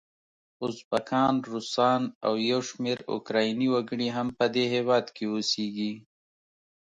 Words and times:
ازبکان، 0.65 1.33
روسان 1.51 2.01
او 2.25 2.33
یو 2.51 2.59
شمېر 2.69 2.99
اوکرایني 3.13 3.67
وګړي 3.71 4.07
هم 4.15 4.27
په 4.39 4.45
دې 4.53 4.65
هیواد 4.75 5.05
کې 5.15 5.25
اوسیږي. 5.33 5.93